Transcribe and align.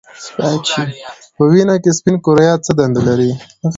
په 1.35 1.43
وینه 1.51 1.75
کې 1.83 1.91
سپین 1.97 2.15
کرویات 2.25 2.59
څه 2.67 2.71
دنده 2.79 3.01
لري 3.07 3.31